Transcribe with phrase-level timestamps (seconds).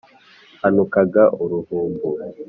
[0.61, 2.07] Hanukaga uruhumbu.